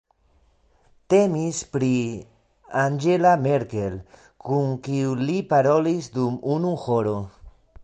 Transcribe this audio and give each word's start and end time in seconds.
Temis 1.13 1.59
pri 1.75 1.89
Angela 2.85 3.35
Merkel, 3.45 4.01
kun 4.47 4.75
kiu 4.89 5.15
li 5.23 5.39
parolis 5.55 6.11
dum 6.19 6.43
unu 6.57 6.77
horo. 6.87 7.17